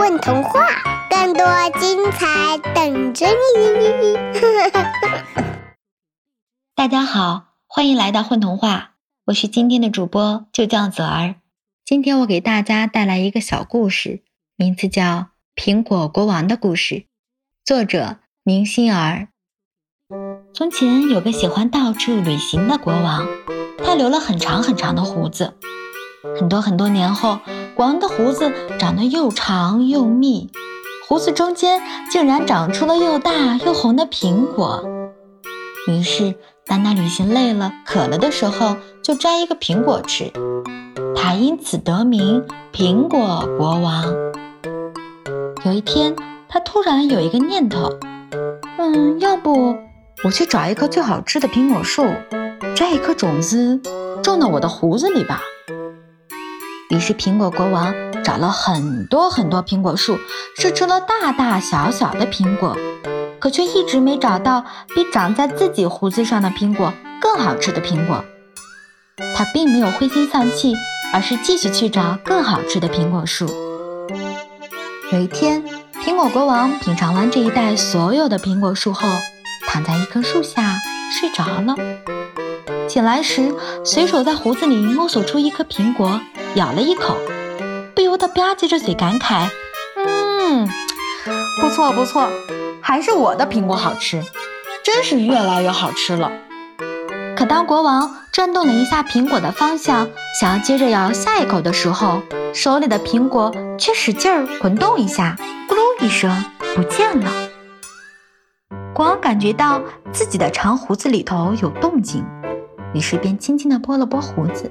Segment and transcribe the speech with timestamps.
[0.00, 0.66] 混童话，
[1.10, 1.44] 更多
[1.78, 4.16] 精彩等着你！
[6.74, 8.92] 大家好，欢迎来到混童话，
[9.26, 11.34] 我是今天的主播，就叫泽儿。
[11.84, 14.22] 今天我给大家带来一个小故事，
[14.56, 15.02] 名字叫
[15.54, 16.94] 《苹果国王的故事》，
[17.62, 19.28] 作者明心儿。
[20.54, 23.28] 从前有个喜欢到处旅行的国王，
[23.84, 25.58] 他留了很长很长的胡子。
[26.38, 27.38] 很多很多年后，
[27.80, 30.50] 王的胡子长得又长又密，
[31.08, 31.80] 胡子中间
[32.10, 34.84] 竟然长出了又大又红的苹果。
[35.88, 36.34] 于是，
[36.66, 40.30] 当他旅行累了、渴了的时候，就摘一个苹果吃。
[41.16, 44.04] 他因此得名“苹果国王”。
[45.64, 46.14] 有一天，
[46.50, 47.98] 他突然有一个念头
[48.76, 49.74] ：“嗯，要不
[50.22, 52.04] 我去找一棵最好吃的苹果树，
[52.76, 53.80] 摘一颗种子，
[54.22, 55.40] 种到我的胡子里吧。”
[56.90, 57.94] 于是，苹果国王
[58.24, 60.18] 找了很多很多苹果树，
[60.56, 62.76] 试出了大大小小的苹果，
[63.38, 68.24] 可却一直没找到比长在自己胡子上的苹果更好吃的苹果。
[69.36, 70.74] 他并没有灰心丧气，
[71.12, 73.46] 而是继续去找更好吃的苹果树。
[75.12, 75.62] 有一天，
[76.02, 79.08] 苹果国王品尝完这一带所有的苹果树后，
[79.68, 80.76] 躺在一棵树下
[81.12, 81.76] 睡着了。
[82.88, 86.20] 醒来时，随手在胡子里摸索出一颗苹果。
[86.56, 87.16] 咬了一口，
[87.94, 89.48] 不由得吧唧着嘴感慨
[89.96, 90.68] ：“嗯，
[91.60, 92.28] 不错不错，
[92.80, 94.22] 还是我的苹果好吃，
[94.82, 96.32] 真是越来越好吃了。”
[97.36, 100.08] 可当国王转动了一下苹果的方向，
[100.40, 102.20] 想要接着咬下一口的时候，
[102.52, 105.36] 手里的苹果却使劲儿滚动一下，
[105.68, 107.30] 咕噜一声不见了。
[108.92, 109.80] 国王感觉到
[110.12, 112.24] 自己的长胡子里头有动静，
[112.92, 114.70] 于是便轻轻地拨了拨胡子，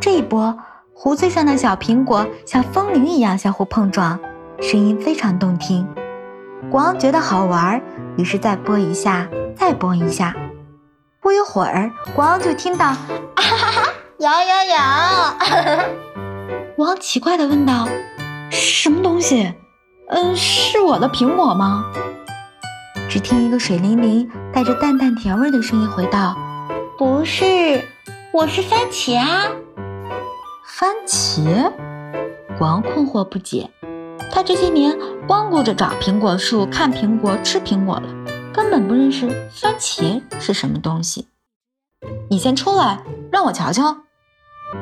[0.00, 0.56] 这一拨。
[1.02, 4.20] 胡子上的小苹果像风铃一样相互碰撞，
[4.60, 5.88] 声音非常动听。
[6.70, 7.80] 国王觉得好玩，
[8.18, 9.26] 于是再拨一下，
[9.56, 10.36] 再拨一下。
[11.22, 12.98] 不一会儿，国王就听到啊
[13.34, 13.88] 哈哈，
[14.18, 15.88] 摇摇摇。
[16.76, 17.88] 国王奇怪地问道
[18.52, 19.54] ：“什么东西？
[20.10, 21.82] 嗯，是我的苹果吗？”
[23.08, 26.36] 只听一个水灵灵、带着淡淡甜味的声音回道
[26.98, 27.88] ：“不是，
[28.34, 29.46] 我是番茄啊。”
[30.80, 31.70] 番茄，
[32.56, 33.68] 国王困惑不解。
[34.32, 34.98] 他这些年
[35.28, 38.08] 光顾着找苹果树、看苹果、吃苹果了，
[38.50, 41.28] 根本不认识番茄是什么东西。
[42.30, 43.94] 你先出来，让我瞧瞧。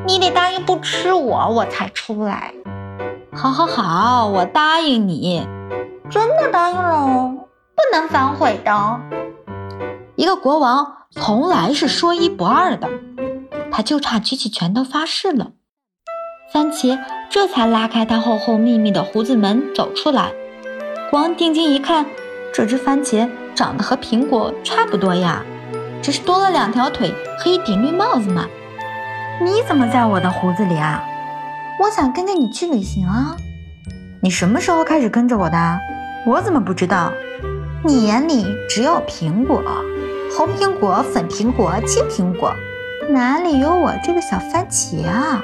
[0.07, 2.55] 你得答应不吃我，我才出来。
[3.33, 5.45] 好，好，好，我答应你。
[6.09, 7.29] 真的答应了，
[7.75, 9.01] 不能反悔的。
[10.15, 12.89] 一个国王从来是说一不二的，
[13.73, 15.55] 他就差举起拳头发誓了。
[16.51, 16.99] 番茄
[17.29, 20.33] 这才拉开它厚厚密密的胡子门走出来。
[21.11, 22.07] 国王定睛一看，
[22.55, 25.45] 这只番茄长得和苹果差不多呀，
[26.03, 28.47] 只是多了两条腿和一顶绿帽子嘛。
[29.43, 31.05] 你怎么在我的胡子里啊？
[31.81, 33.37] 我想跟着你去旅行啊。
[34.23, 35.79] 你什么时候开始跟着我的？
[36.27, 37.13] 我怎么不知道？
[37.85, 39.63] 你眼里只有苹果，
[40.35, 42.55] 红苹果、粉苹果、青苹果，
[43.11, 45.43] 哪里有我这个小番茄啊？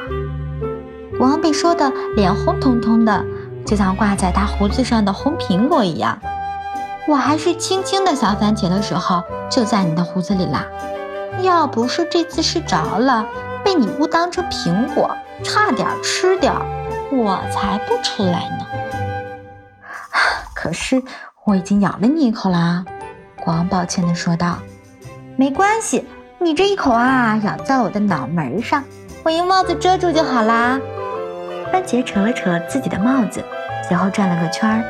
[1.24, 3.24] 国王被说的脸红彤彤的，
[3.64, 6.20] 就像挂在他胡子上的红苹果一样。
[7.08, 10.66] 我还是青青的小番茄的时候，就在你的胡子里啦。
[11.40, 13.24] 要不是这次睡着了，
[13.64, 16.60] 被你误当成苹果，差点吃掉，
[17.10, 18.66] 我才不出来呢。
[20.54, 21.02] 可是
[21.44, 22.84] 我已经咬了你一口啦。
[23.42, 24.58] 国王抱歉地说道。
[25.36, 26.06] 没关系，
[26.38, 28.84] 你这一口啊，咬在我的脑门上，
[29.22, 30.78] 我用帽子遮住就好啦。
[31.74, 33.44] 番茄扯了扯自己的帽子，
[33.88, 34.80] 随后转了个圈儿，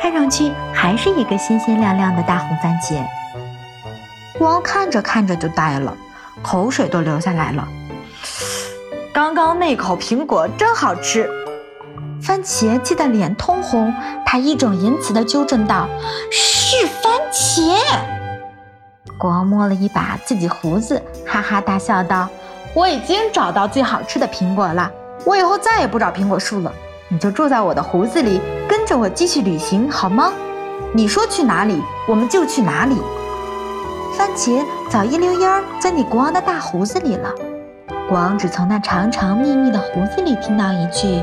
[0.00, 3.04] 看上去还是一个鲜鲜亮亮的大红番茄。
[4.38, 5.92] 国王看着看着就呆了，
[6.40, 7.66] 口水都流下来了。
[9.12, 11.28] 刚刚那口苹果真好吃！
[12.22, 13.92] 番茄气得脸通红，
[14.24, 15.88] 他义正言辞地纠正道
[16.30, 17.76] ：“是番茄。”
[19.18, 22.28] 国王摸了一把自己胡子，哈哈大笑道
[22.72, 24.88] ：“我已经找到最好吃的苹果了。”
[25.24, 26.72] 我以后再也不找苹果树了，
[27.08, 30.32] 你就住在我的胡子里，跟着我继续旅行好吗？
[30.92, 32.96] 你说去哪里，我们就去哪里。
[34.16, 37.32] 番茄早一溜烟儿钻进国王的大胡子里了，
[38.08, 41.22] 国王只从那长长密密的胡子里听到一句：“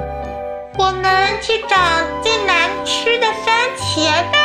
[0.80, 1.76] 我们去找
[2.22, 4.38] 最难吃的番茄吧。”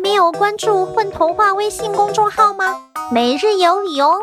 [0.00, 2.76] 没有关注“混童话”微信公众号吗？
[3.10, 4.18] 每日有礼哦！